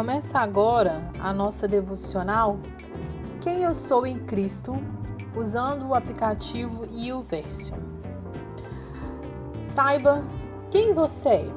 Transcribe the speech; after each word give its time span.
Começa 0.00 0.38
agora 0.38 1.06
a 1.18 1.30
nossa 1.30 1.68
devocional 1.68 2.58
Quem 3.42 3.64
eu 3.64 3.74
sou 3.74 4.06
em 4.06 4.18
Cristo, 4.18 4.74
usando 5.36 5.86
o 5.88 5.94
aplicativo 5.94 6.88
e 6.90 7.12
o 7.12 7.20
Version. 7.20 7.76
Saiba 9.62 10.24
quem 10.70 10.94
você 10.94 11.28
é. 11.28 11.50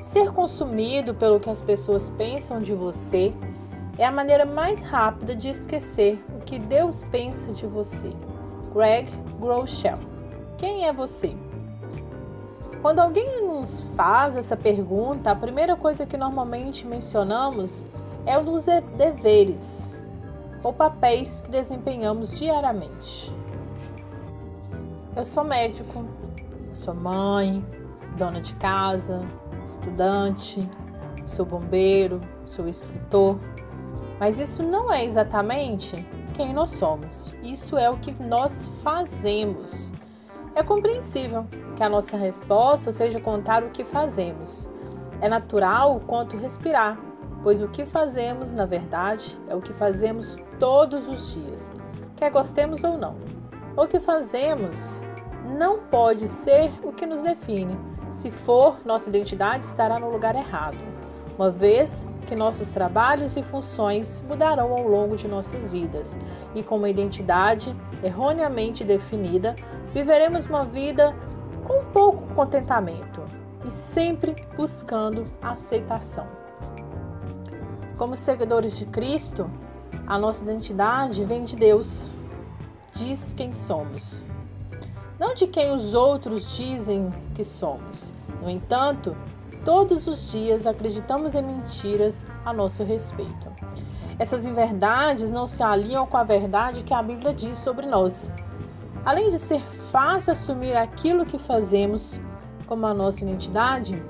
Ser 0.00 0.30
consumido 0.30 1.12
pelo 1.16 1.40
que 1.40 1.50
as 1.50 1.60
pessoas 1.60 2.08
pensam 2.08 2.62
de 2.62 2.72
você 2.74 3.34
é 3.98 4.06
a 4.06 4.12
maneira 4.12 4.46
mais 4.46 4.80
rápida 4.80 5.34
de 5.34 5.48
esquecer 5.48 6.24
o 6.40 6.44
que 6.44 6.60
Deus 6.60 7.02
pensa 7.10 7.52
de 7.52 7.66
você. 7.66 8.12
Greg 8.72 9.10
Groeschel. 9.40 9.98
Quem 10.56 10.86
é 10.86 10.92
você? 10.92 11.34
Quando 12.80 13.00
alguém 13.00 13.44
nos 13.44 13.80
faz 13.96 14.36
essa 14.36 14.56
pergunta, 14.56 15.30
a 15.30 15.34
primeira 15.34 15.74
coisa 15.74 16.06
que 16.06 16.16
normalmente 16.16 16.86
mencionamos 16.86 17.84
é 18.24 18.38
o 18.38 18.44
dos 18.44 18.66
deveres 18.96 19.98
ou 20.62 20.72
papéis 20.72 21.40
que 21.40 21.50
desempenhamos 21.50 22.38
diariamente. 22.38 23.34
Eu 25.16 25.24
sou 25.24 25.42
médico, 25.42 26.04
sou 26.74 26.94
mãe, 26.94 27.64
dona 28.16 28.40
de 28.40 28.54
casa, 28.54 29.18
estudante, 29.64 30.68
sou 31.26 31.44
bombeiro, 31.44 32.20
sou 32.46 32.68
escritor, 32.68 33.38
mas 34.20 34.38
isso 34.38 34.62
não 34.62 34.92
é 34.92 35.04
exatamente 35.04 36.06
quem 36.34 36.52
nós 36.52 36.70
somos. 36.70 37.32
Isso 37.42 37.76
é 37.76 37.90
o 37.90 37.96
que 37.98 38.22
nós 38.24 38.66
fazemos. 38.82 39.92
É 40.54 40.62
compreensível 40.62 41.46
que 41.76 41.82
a 41.82 41.88
nossa 41.88 42.16
resposta 42.16 42.90
seja 42.90 43.20
contar 43.20 43.62
o 43.62 43.70
que 43.70 43.84
fazemos. 43.84 44.68
É 45.20 45.28
natural 45.28 46.00
quanto 46.06 46.36
respirar, 46.36 46.98
pois 47.42 47.60
o 47.60 47.68
que 47.68 47.84
fazemos, 47.86 48.52
na 48.52 48.66
verdade, 48.66 49.38
é 49.48 49.54
o 49.54 49.60
que 49.60 49.72
fazemos 49.72 50.36
todos 50.58 51.08
os 51.08 51.34
dias, 51.34 51.72
quer 52.16 52.30
gostemos 52.30 52.82
ou 52.84 52.96
não. 52.96 53.16
O 53.76 53.86
que 53.86 54.00
fazemos 54.00 55.00
não 55.56 55.78
pode 55.78 56.28
ser 56.28 56.70
o 56.82 56.92
que 56.92 57.06
nos 57.06 57.22
define. 57.22 57.78
Se 58.12 58.30
for, 58.30 58.78
nossa 58.84 59.08
identidade 59.08 59.64
estará 59.64 59.98
no 59.98 60.10
lugar 60.10 60.34
errado, 60.34 60.78
uma 61.36 61.50
vez 61.50 62.08
que 62.26 62.34
nossos 62.34 62.70
trabalhos 62.70 63.36
e 63.36 63.42
funções 63.42 64.24
mudarão 64.28 64.72
ao 64.72 64.86
longo 64.86 65.16
de 65.16 65.28
nossas 65.28 65.70
vidas, 65.70 66.18
e 66.54 66.62
com 66.62 66.76
uma 66.76 66.90
identidade 66.90 67.74
erroneamente 68.02 68.82
definida, 68.82 69.54
viveremos 69.92 70.46
uma 70.46 70.64
vida 70.64 71.14
com 71.64 71.84
pouco 71.92 72.34
contentamento 72.34 73.22
e 73.64 73.70
sempre 73.70 74.34
buscando 74.56 75.24
aceitação. 75.42 76.26
Como 77.96 78.16
seguidores 78.16 78.76
de 78.76 78.86
Cristo, 78.86 79.50
a 80.06 80.18
nossa 80.18 80.44
identidade 80.44 81.24
vem 81.24 81.40
de 81.40 81.56
Deus, 81.56 82.10
diz 82.94 83.34
quem 83.34 83.52
somos, 83.52 84.24
não 85.18 85.34
de 85.34 85.46
quem 85.46 85.72
os 85.72 85.94
outros 85.94 86.56
dizem 86.56 87.10
que 87.34 87.42
somos. 87.42 88.12
No 88.40 88.48
entanto, 88.48 89.16
todos 89.64 90.06
os 90.06 90.30
dias 90.30 90.66
acreditamos 90.66 91.34
em 91.34 91.42
mentiras 91.42 92.24
a 92.44 92.52
nosso 92.52 92.84
respeito. 92.84 93.52
Essas 94.18 94.46
inverdades 94.46 95.30
não 95.30 95.46
se 95.46 95.62
alinham 95.62 96.06
com 96.06 96.16
a 96.16 96.24
verdade 96.24 96.82
que 96.82 96.94
a 96.94 97.02
Bíblia 97.02 97.34
diz 97.34 97.58
sobre 97.58 97.86
nós. 97.86 98.32
Além 99.04 99.30
de 99.30 99.38
ser 99.38 99.60
fácil 99.60 100.32
assumir 100.32 100.76
aquilo 100.76 101.24
que 101.24 101.38
fazemos 101.38 102.20
como 102.66 102.86
a 102.86 102.92
nossa 102.92 103.24
identidade, 103.24 104.02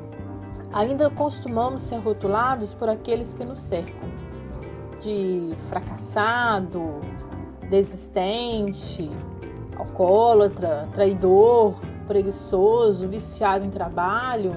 ainda 0.72 1.08
costumamos 1.10 1.82
ser 1.82 1.98
rotulados 1.98 2.74
por 2.74 2.88
aqueles 2.88 3.34
que 3.34 3.44
nos 3.44 3.60
cercam 3.60 4.08
de 5.00 5.52
fracassado, 5.68 7.00
desistente, 7.70 9.08
alcoólatra, 9.78 10.88
traidor, 10.92 11.74
preguiçoso, 12.06 13.06
viciado 13.06 13.64
em 13.64 13.70
trabalho, 13.70 14.52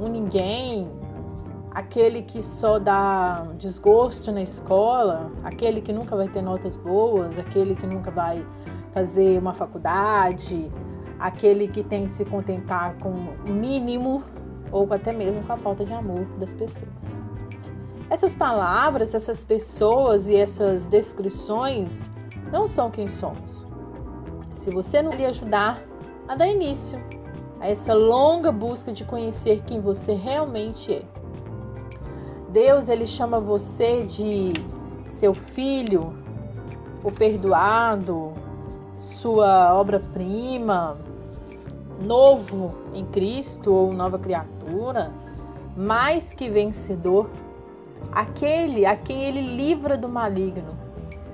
um 0.00 0.08
ninguém, 0.08 0.90
aquele 1.70 2.22
que 2.22 2.42
só 2.42 2.78
dá 2.78 3.46
desgosto 3.58 4.30
na 4.30 4.42
escola, 4.42 5.28
aquele 5.42 5.80
que 5.80 5.92
nunca 5.92 6.14
vai 6.14 6.28
ter 6.28 6.42
notas 6.42 6.76
boas, 6.76 7.38
aquele 7.38 7.74
que 7.74 7.86
nunca 7.86 8.10
vai 8.10 8.46
fazer 8.92 9.38
uma 9.38 9.54
faculdade, 9.54 10.70
aquele 11.18 11.68
que 11.68 11.82
tem 11.82 12.04
que 12.04 12.10
se 12.10 12.24
contentar 12.24 12.94
com 12.98 13.10
o 13.10 13.50
mínimo 13.50 14.22
ou 14.70 14.92
até 14.92 15.12
mesmo 15.12 15.42
com 15.42 15.52
a 15.52 15.56
falta 15.56 15.84
de 15.84 15.92
amor 15.92 16.24
das 16.38 16.52
pessoas. 16.52 17.22
Essas 18.10 18.34
palavras, 18.34 19.14
essas 19.14 19.42
pessoas 19.44 20.28
e 20.28 20.36
essas 20.36 20.86
descrições 20.86 22.10
não 22.50 22.66
são 22.66 22.90
quem 22.90 23.08
somos. 23.08 23.64
Se 24.52 24.70
você 24.70 25.00
não 25.00 25.12
lhe 25.12 25.24
ajudar 25.24 25.82
a 26.28 26.34
dar 26.34 26.46
início 26.48 26.98
a 27.60 27.68
essa 27.68 27.94
longa 27.94 28.50
busca 28.50 28.92
de 28.92 29.04
conhecer 29.04 29.62
quem 29.62 29.80
você 29.80 30.14
realmente 30.14 30.92
é. 30.92 31.02
Deus 32.50 32.88
ele 32.88 33.06
chama 33.06 33.38
você 33.38 34.04
de 34.04 34.52
seu 35.06 35.32
filho, 35.32 36.12
o 37.02 37.10
perdoado, 37.10 38.34
sua 39.02 39.74
obra-prima, 39.74 40.96
novo 42.00 42.72
em 42.94 43.04
Cristo 43.04 43.74
ou 43.74 43.92
nova 43.92 44.16
criatura, 44.16 45.12
mais 45.76 46.32
que 46.32 46.48
vencedor, 46.48 47.28
aquele 48.12 48.86
a 48.86 48.94
quem 48.94 49.24
ele 49.24 49.40
livra 49.40 49.98
do 49.98 50.08
maligno, 50.08 50.78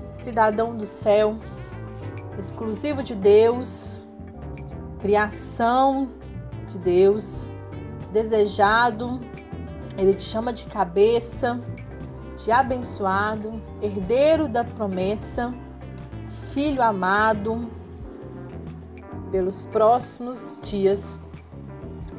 cidadão 0.08 0.78
do 0.78 0.86
céu, 0.86 1.36
exclusivo 2.38 3.02
de 3.02 3.14
Deus, 3.14 4.08
criação 4.98 6.08
de 6.70 6.78
Deus, 6.78 7.52
desejado, 8.14 9.18
ele 9.98 10.14
te 10.14 10.22
chama 10.22 10.54
de 10.54 10.64
cabeça, 10.68 11.60
de 12.42 12.50
abençoado, 12.50 13.60
herdeiro 13.82 14.48
da 14.48 14.64
promessa 14.64 15.50
filho 16.52 16.82
amado, 16.82 17.68
pelos 19.30 19.66
próximos 19.66 20.60
dias 20.62 21.18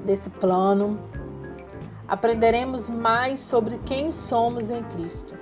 desse 0.05 0.29
plano, 0.29 0.99
aprenderemos 2.07 2.89
mais 2.89 3.39
sobre 3.39 3.77
quem 3.79 4.11
somos 4.11 4.69
em 4.69 4.83
Cristo. 4.83 5.39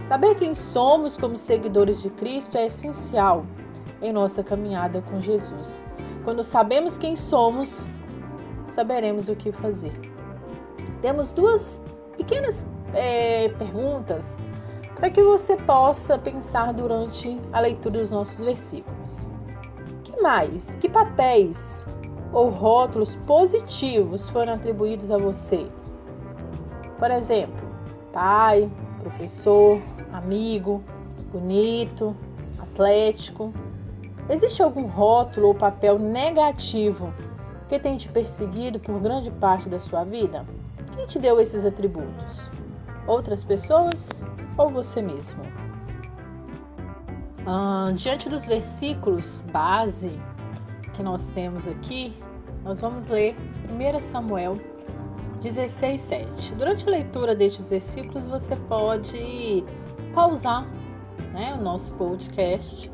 Saber 0.00 0.34
quem 0.34 0.54
somos 0.54 1.16
como 1.16 1.36
seguidores 1.36 2.02
de 2.02 2.10
Cristo 2.10 2.58
é 2.58 2.66
essencial 2.66 3.46
em 4.02 4.12
nossa 4.12 4.42
caminhada 4.42 5.02
com 5.02 5.20
Jesus. 5.20 5.86
Quando 6.24 6.42
sabemos 6.42 6.98
quem 6.98 7.16
somos, 7.16 7.88
saberemos 8.64 9.28
o 9.28 9.36
que 9.36 9.52
fazer. 9.52 9.92
Temos 11.00 11.32
duas 11.32 11.82
pequenas 12.16 12.66
é, 12.92 13.48
perguntas 13.50 14.38
para 15.04 15.10
que 15.10 15.22
você 15.22 15.54
possa 15.54 16.18
pensar 16.18 16.72
durante 16.72 17.38
a 17.52 17.60
leitura 17.60 17.98
dos 17.98 18.10
nossos 18.10 18.42
versículos. 18.42 19.28
Que 20.02 20.18
mais? 20.22 20.76
Que 20.76 20.88
papéis 20.88 21.86
ou 22.32 22.48
rótulos 22.48 23.14
positivos 23.14 24.30
foram 24.30 24.54
atribuídos 24.54 25.10
a 25.10 25.18
você? 25.18 25.66
Por 26.98 27.10
exemplo, 27.10 27.68
pai, 28.14 28.72
professor, 28.98 29.78
amigo, 30.10 30.82
bonito, 31.30 32.16
atlético. 32.58 33.52
Existe 34.30 34.62
algum 34.62 34.86
rótulo 34.86 35.48
ou 35.48 35.54
papel 35.54 35.98
negativo 35.98 37.12
que 37.68 37.78
tem 37.78 37.98
te 37.98 38.08
perseguido 38.08 38.80
por 38.80 38.98
grande 39.00 39.30
parte 39.32 39.68
da 39.68 39.78
sua 39.78 40.02
vida? 40.02 40.46
Quem 40.96 41.04
te 41.04 41.18
deu 41.18 41.38
esses 41.38 41.66
atributos? 41.66 42.50
Outras 43.06 43.44
pessoas 43.44 44.24
ou 44.56 44.70
você 44.70 45.02
mesmo. 45.02 45.42
Ah, 47.46 47.92
diante 47.94 48.28
dos 48.28 48.46
versículos 48.46 49.42
base 49.52 50.18
que 50.94 51.02
nós 51.02 51.30
temos 51.30 51.68
aqui, 51.68 52.14
nós 52.64 52.80
vamos 52.80 53.06
ler 53.06 53.36
1 53.70 54.00
Samuel 54.00 54.56
16, 55.42 56.00
7. 56.00 56.54
Durante 56.54 56.86
a 56.88 56.90
leitura 56.90 57.34
destes 57.34 57.68
versículos, 57.68 58.26
você 58.26 58.56
pode 58.56 59.62
pausar 60.14 60.66
né, 61.32 61.54
o 61.58 61.62
nosso 61.62 61.94
podcast 61.96 62.90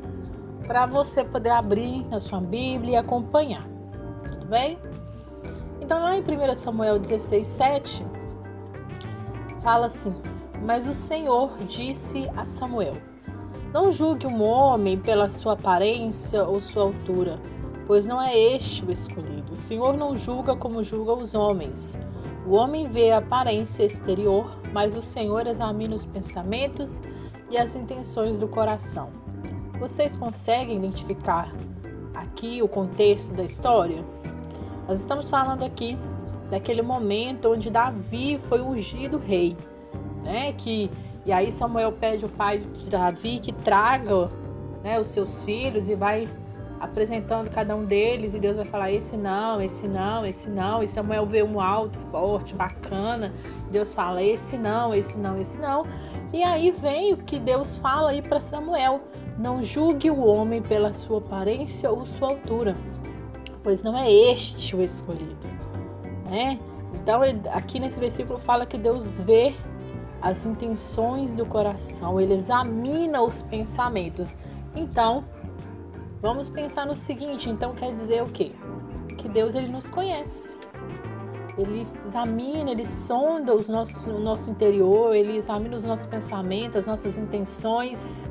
para 0.66 0.86
você 0.86 1.24
poder 1.24 1.50
abrir 1.50 2.04
na 2.08 2.18
sua 2.18 2.40
Bíblia 2.40 2.94
e 2.94 2.96
acompanhar. 2.96 3.64
Tudo 4.28 4.46
bem? 4.46 4.78
Então, 5.80 6.00
lá 6.00 6.16
em 6.16 6.22
1 6.22 6.54
Samuel 6.56 6.98
16, 6.98 7.46
7, 7.46 8.06
fala 9.62 9.86
assim: 9.86 10.14
mas 10.64 10.86
o 10.86 10.94
Senhor 10.94 11.56
disse 11.66 12.28
a 12.36 12.44
Samuel: 12.44 12.94
Não 13.72 13.90
julgue 13.90 14.26
um 14.26 14.42
homem 14.42 14.98
pela 14.98 15.28
sua 15.28 15.54
aparência 15.54 16.44
ou 16.44 16.60
sua 16.60 16.84
altura, 16.84 17.40
pois 17.86 18.06
não 18.06 18.20
é 18.20 18.36
este 18.36 18.84
o 18.84 18.90
escolhido. 18.90 19.52
O 19.52 19.56
Senhor 19.56 19.96
não 19.96 20.16
julga 20.16 20.54
como 20.54 20.82
julga 20.82 21.14
os 21.14 21.34
homens. 21.34 21.98
O 22.46 22.52
homem 22.52 22.88
vê 22.88 23.10
a 23.12 23.18
aparência 23.18 23.84
exterior, 23.84 24.58
mas 24.72 24.96
o 24.96 25.02
Senhor 25.02 25.46
examina 25.46 25.94
os 25.94 26.04
pensamentos 26.04 27.02
e 27.50 27.58
as 27.58 27.76
intenções 27.76 28.38
do 28.38 28.48
coração. 28.48 29.10
Vocês 29.78 30.16
conseguem 30.16 30.76
identificar 30.76 31.50
aqui 32.14 32.62
o 32.62 32.68
contexto 32.68 33.34
da 33.34 33.44
história? 33.44 34.04
Nós 34.88 35.00
estamos 35.00 35.30
falando 35.30 35.64
aqui 35.64 35.96
daquele 36.50 36.82
momento 36.82 37.50
onde 37.52 37.70
Davi 37.70 38.38
foi 38.38 38.60
ungido 38.60 39.18
rei, 39.18 39.56
né? 40.22 40.52
Que 40.52 40.90
e 41.24 41.32
aí 41.32 41.52
Samuel 41.52 41.92
pede 41.92 42.24
ao 42.24 42.30
pai 42.30 42.58
de 42.58 42.88
Davi 42.88 43.38
que 43.40 43.52
traga, 43.52 44.30
né, 44.82 44.98
os 44.98 45.08
seus 45.08 45.44
filhos 45.44 45.88
e 45.88 45.94
vai 45.94 46.26
apresentando 46.80 47.50
cada 47.50 47.76
um 47.76 47.84
deles 47.84 48.32
e 48.32 48.40
Deus 48.40 48.56
vai 48.56 48.64
falar 48.64 48.90
esse 48.90 49.16
não, 49.16 49.60
esse 49.60 49.86
não, 49.86 50.24
esse 50.24 50.48
não. 50.48 50.82
E 50.82 50.88
Samuel 50.88 51.26
vê 51.26 51.42
um 51.42 51.60
alto, 51.60 51.98
forte, 52.10 52.54
bacana. 52.54 53.32
Deus 53.70 53.92
fala 53.92 54.22
esse 54.22 54.56
não, 54.56 54.94
esse 54.94 55.18
não, 55.18 55.38
esse 55.38 55.58
não. 55.58 55.82
E 56.32 56.42
aí 56.42 56.70
vem 56.70 57.12
o 57.12 57.18
que 57.18 57.38
Deus 57.38 57.76
fala 57.76 58.10
aí 58.10 58.22
para 58.22 58.40
Samuel: 58.40 59.02
não 59.38 59.62
julgue 59.62 60.10
o 60.10 60.24
homem 60.24 60.62
pela 60.62 60.92
sua 60.92 61.18
aparência 61.18 61.90
ou 61.90 62.06
sua 62.06 62.30
altura, 62.30 62.72
pois 63.62 63.82
não 63.82 63.96
é 63.96 64.10
este 64.10 64.74
o 64.74 64.82
escolhido, 64.82 65.36
né? 66.30 66.58
Então 66.94 67.20
aqui 67.52 67.78
nesse 67.78 68.00
versículo 68.00 68.38
fala 68.38 68.64
que 68.64 68.78
Deus 68.78 69.20
vê 69.20 69.54
as 70.22 70.46
intenções 70.46 71.34
do 71.34 71.46
coração, 71.46 72.20
ele 72.20 72.34
examina 72.34 73.22
os 73.22 73.42
pensamentos. 73.42 74.36
Então, 74.76 75.24
Vamos 76.20 76.50
pensar 76.50 76.84
no 76.86 76.94
seguinte, 76.94 77.48
então 77.48 77.74
quer 77.74 77.92
dizer 77.92 78.22
o 78.22 78.26
quê? 78.26 78.52
Que 79.16 79.26
Deus 79.26 79.54
ele 79.54 79.68
nos 79.68 79.88
conhece. 79.88 80.54
Ele 81.56 81.86
examina, 82.04 82.70
ele 82.70 82.84
sonda 82.84 83.54
os 83.54 83.68
nossos, 83.68 84.04
o 84.04 84.18
nosso 84.18 84.50
interior, 84.50 85.14
ele 85.14 85.38
examina 85.38 85.74
os 85.74 85.82
nossos 85.82 86.04
pensamentos, 86.04 86.76
as 86.76 86.86
nossas 86.86 87.16
intenções. 87.16 88.30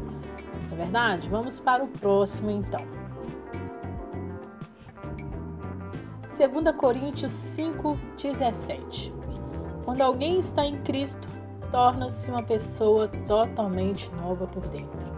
Não 0.70 0.78
é 0.78 0.82
verdade? 0.84 1.28
Vamos 1.30 1.60
para 1.60 1.84
o 1.84 1.88
próximo 1.88 2.52
então. 2.52 2.86
2 6.22 6.76
Coríntios 6.78 7.32
5,17 7.32 9.12
Quando 9.84 10.02
alguém 10.02 10.40
está 10.40 10.64
em 10.64 10.80
Cristo, 10.84 11.28
torna-se 11.72 12.30
uma 12.32 12.44
pessoa 12.44 13.08
totalmente 13.28 14.12
nova 14.16 14.46
por 14.48 14.66
dentro 14.68 15.10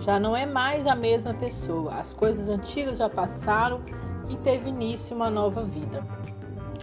já 0.00 0.18
não 0.18 0.36
é 0.36 0.46
mais 0.46 0.86
a 0.86 0.94
mesma 0.94 1.34
pessoa. 1.34 1.94
As 1.94 2.14
coisas 2.14 2.48
antigas 2.48 2.98
já 2.98 3.08
passaram 3.08 3.82
e 4.30 4.36
teve 4.36 4.68
início 4.68 5.14
uma 5.16 5.30
nova 5.30 5.62
vida. 5.62 6.04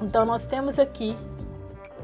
Então 0.01 0.25
nós 0.25 0.45
temos 0.45 0.77
aqui, 0.77 1.17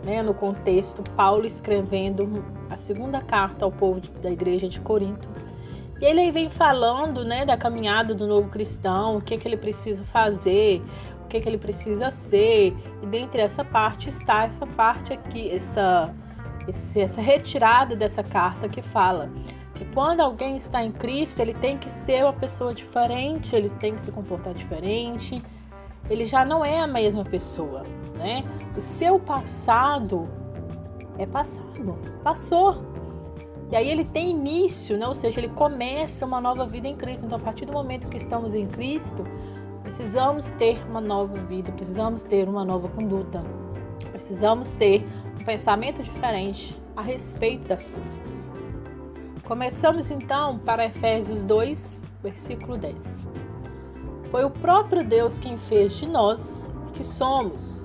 né, 0.04 0.22
no 0.22 0.34
contexto, 0.34 1.04
Paulo 1.16 1.46
escrevendo 1.46 2.44
a 2.70 2.78
segunda 2.78 3.22
carta 3.22 3.66
ao 3.66 3.72
povo 3.72 4.02
da 4.22 4.32
igreja 4.32 4.68
de 4.68 4.80
Corinto. 4.80 5.28
E 6.02 6.06
ele 6.06 6.32
vem 6.32 6.50
falando, 6.50 7.24
né, 7.24 7.46
da 7.46 7.56
caminhada 7.56 8.16
do 8.16 8.28
novo 8.28 8.50
cristão, 8.50 9.18
o 9.18 9.22
que 9.22 9.38
que 9.38 9.48
ele 9.48 9.58
precisa 9.58 10.04
fazer, 10.04 10.82
o 11.24 11.28
que 11.28 11.40
que 11.40 11.48
ele 11.48 11.60
precisa 11.60 12.10
ser. 12.10 12.76
E 13.04 13.06
dentre 13.06 13.42
essa 13.42 13.64
parte 13.64 14.10
está 14.10 14.46
essa 14.46 14.66
parte 14.66 15.14
aqui, 15.14 15.52
essa 15.52 16.12
essa 16.68 17.22
retirada 17.22 17.96
dessa 17.96 18.24
carta 18.24 18.70
que 18.70 18.82
fala 18.82 19.32
que 19.74 19.86
quando 19.94 20.22
alguém 20.22 20.58
está 20.58 20.84
em 20.84 20.92
Cristo, 20.92 21.40
ele 21.40 21.54
tem 21.54 21.78
que 21.78 21.90
ser 21.90 22.24
uma 22.24 22.34
pessoa 22.34 22.74
diferente, 22.74 23.56
ele 23.56 23.70
tem 23.70 23.96
que 23.96 24.02
se 24.02 24.12
comportar 24.12 24.54
diferente, 24.54 25.42
ele 26.10 26.26
já 26.26 26.46
não 26.46 26.64
é 26.64 26.80
a 26.82 26.88
mesma 26.88 27.24
pessoa, 27.24 27.84
né? 28.16 28.44
O 28.78 28.82
seu 28.82 29.20
passado 29.20 30.30
é 31.18 31.26
passado, 31.26 31.98
passou. 32.24 32.92
E 33.72 33.76
aí 33.76 33.90
ele 33.90 34.04
tem 34.04 34.32
início, 34.32 34.98
né? 34.98 35.08
ou 35.08 35.16
seja, 35.16 35.40
ele 35.40 35.50
começa 35.50 36.26
uma 36.26 36.42
nova 36.42 36.66
vida 36.66 36.88
em 36.88 36.96
Cristo. 36.96 37.26
Então, 37.26 37.38
a 37.38 37.42
partir 37.42 37.66
do 37.66 37.72
momento 37.72 38.10
que 38.10 38.18
estamos 38.18 38.54
em 38.54 38.66
Cristo, 38.66 39.24
precisamos 39.82 40.50
ter 40.52 40.84
uma 40.90 41.00
nova 41.00 41.40
vida, 41.46 41.72
precisamos 41.72 42.24
ter 42.24 42.50
uma 42.50 42.66
nova 42.66 42.90
conduta, 42.90 43.42
precisamos 44.12 44.74
ter 44.74 45.08
um 45.42 45.44
pensamento 45.44 46.04
diferente 46.04 46.76
a 46.96 47.02
respeito 47.02 47.68
das 47.68 47.90
coisas. 47.90 48.54
Começamos 49.44 50.12
então 50.12 50.60
para 50.60 50.86
Efésios 50.86 51.42
2, 51.42 52.00
versículo 52.22 52.78
10. 52.78 53.28
Foi 54.30 54.46
o 54.46 54.52
próprio 54.52 55.04
Deus 55.04 55.40
quem 55.40 55.58
fez 55.58 55.98
de 55.98 56.06
nós 56.06 56.70
o 56.88 56.92
que 56.92 57.04
somos 57.04 57.82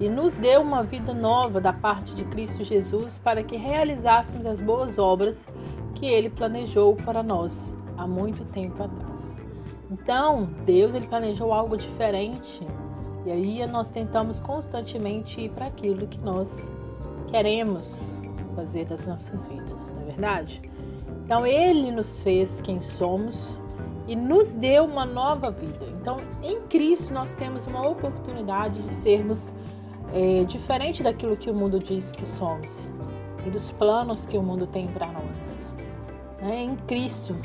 e 0.00 0.08
nos 0.08 0.38
deu 0.38 0.62
uma 0.62 0.82
vida 0.82 1.12
nova 1.12 1.60
da 1.60 1.74
parte 1.74 2.14
de 2.14 2.24
Cristo 2.24 2.64
Jesus 2.64 3.18
para 3.18 3.42
que 3.44 3.56
realizássemos 3.56 4.46
as 4.46 4.60
boas 4.60 4.98
obras 4.98 5.46
que 5.94 6.06
ele 6.06 6.30
planejou 6.30 6.96
para 6.96 7.22
nós 7.22 7.76
há 7.98 8.06
muito 8.06 8.44
tempo 8.50 8.82
atrás. 8.82 9.36
Então, 9.90 10.48
Deus 10.64 10.94
ele 10.94 11.06
planejou 11.06 11.52
algo 11.52 11.76
diferente 11.76 12.66
e 13.26 13.30
aí 13.30 13.66
nós 13.66 13.90
tentamos 13.90 14.40
constantemente 14.40 15.42
ir 15.42 15.50
para 15.50 15.66
aquilo 15.66 16.06
que 16.06 16.18
nós 16.18 16.72
queremos 17.34 18.16
fazer 18.54 18.84
das 18.84 19.06
nossas 19.06 19.48
vidas, 19.48 19.90
não 19.90 20.02
é 20.02 20.04
verdade? 20.04 20.62
Então, 21.24 21.44
Ele 21.44 21.90
nos 21.90 22.22
fez 22.22 22.60
quem 22.60 22.80
somos 22.80 23.58
e 24.06 24.14
nos 24.14 24.54
deu 24.54 24.84
uma 24.84 25.04
nova 25.04 25.50
vida. 25.50 25.84
Então, 26.00 26.20
em 26.44 26.60
Cristo, 26.68 27.12
nós 27.12 27.34
temos 27.34 27.66
uma 27.66 27.88
oportunidade 27.88 28.80
de 28.80 28.88
sermos 28.88 29.52
é, 30.12 30.44
diferente 30.44 31.02
daquilo 31.02 31.36
que 31.36 31.50
o 31.50 31.54
mundo 31.54 31.80
diz 31.80 32.12
que 32.12 32.24
somos 32.24 32.88
e 33.44 33.50
dos 33.50 33.72
planos 33.72 34.24
que 34.24 34.38
o 34.38 34.42
mundo 34.42 34.64
tem 34.68 34.86
para 34.86 35.08
nós. 35.08 35.68
É, 36.40 36.62
em 36.62 36.76
Cristo, 36.76 37.36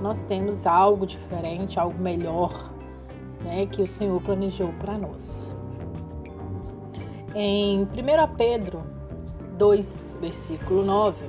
nós 0.00 0.24
temos 0.24 0.66
algo 0.66 1.04
diferente, 1.06 1.78
algo 1.78 1.98
melhor 1.98 2.72
né, 3.44 3.66
que 3.66 3.82
o 3.82 3.86
Senhor 3.86 4.22
planejou 4.22 4.72
para 4.80 4.96
nós. 4.96 5.55
Em 7.38 7.82
1 7.82 7.86
Pedro 8.34 8.82
2, 9.58 10.16
versículo 10.22 10.82
9 10.82 11.26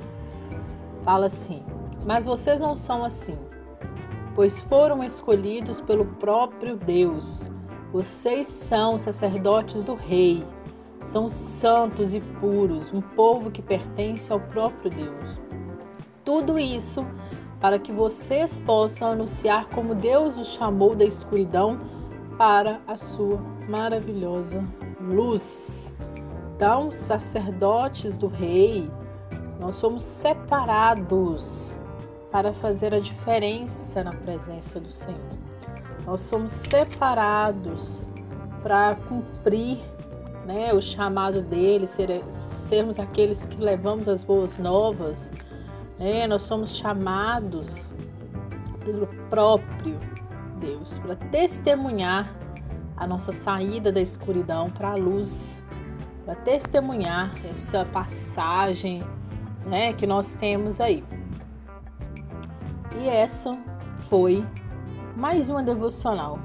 fala 1.03 1.25
assim: 1.25 1.61
Mas 2.05 2.23
vocês 2.25 2.61
não 2.61 2.77
são 2.77 3.03
assim, 3.03 3.37
pois 4.33 4.57
foram 4.57 5.03
escolhidos 5.03 5.81
pelo 5.81 6.05
próprio 6.05 6.77
Deus. 6.77 7.45
Vocês 7.91 8.47
são 8.47 8.97
sacerdotes 8.97 9.83
do 9.83 9.95
Rei, 9.95 10.45
são 11.01 11.27
santos 11.27 12.13
e 12.13 12.21
puros, 12.21 12.89
um 12.93 13.01
povo 13.01 13.51
que 13.51 13.61
pertence 13.61 14.31
ao 14.31 14.39
próprio 14.39 14.89
Deus. 14.89 15.41
Tudo 16.23 16.57
isso 16.57 17.05
para 17.59 17.77
que 17.77 17.91
vocês 17.91 18.59
possam 18.59 19.11
anunciar 19.11 19.67
como 19.71 19.93
Deus 19.93 20.37
os 20.37 20.47
chamou 20.53 20.95
da 20.95 21.03
escuridão 21.03 21.77
para 22.37 22.79
a 22.87 22.95
sua 22.95 23.41
maravilhosa 23.67 24.65
luz. 25.01 25.96
Então, 26.57 26.91
sacerdotes 26.91 28.17
do 28.17 28.25
Rei, 28.25 28.89
nós 29.59 29.75
somos 29.75 30.01
separados 30.01 31.79
para 32.31 32.51
fazer 32.51 32.95
a 32.95 32.99
diferença 32.99 34.03
na 34.03 34.11
presença 34.11 34.79
do 34.79 34.91
Senhor. 34.91 35.21
Nós 36.03 36.21
somos 36.21 36.51
separados 36.51 38.07
para 38.63 38.95
cumprir 39.07 39.77
né, 40.47 40.73
o 40.73 40.81
chamado 40.81 41.43
dele, 41.43 41.85
ser, 41.85 42.23
sermos 42.31 42.97
aqueles 42.97 43.45
que 43.45 43.61
levamos 43.61 44.07
as 44.07 44.23
boas 44.23 44.57
novas. 44.57 45.31
Né? 45.99 46.25
Nós 46.25 46.41
somos 46.41 46.75
chamados 46.75 47.93
pelo 48.83 49.05
próprio 49.29 49.95
Deus 50.59 50.97
para 50.97 51.17
testemunhar 51.29 52.35
a 52.95 53.05
nossa 53.05 53.31
saída 53.31 53.91
da 53.91 54.01
escuridão 54.01 54.71
para 54.71 54.93
a 54.93 54.95
luz, 54.95 55.61
para 56.27 56.35
testemunhar 56.35 57.33
essa 57.45 57.85
passagem 57.85 59.01
né, 59.65 59.93
que 59.93 60.05
nós 60.05 60.35
temos 60.35 60.81
aí. 60.81 61.01
E 62.97 63.07
essa 63.07 63.57
foi 63.97 64.45
mais 65.15 65.49
uma 65.49 65.63
devocional. 65.63 66.37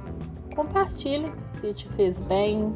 Compartilhe 0.54 1.32
se 1.56 1.74
te 1.74 1.88
fez 1.88 2.22
bem, 2.22 2.72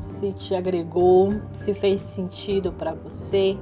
se 0.00 0.32
te 0.32 0.52
agregou, 0.56 1.32
se 1.52 1.72
fez 1.72 2.02
sentido 2.02 2.72
para 2.72 2.92
você. 2.92 3.56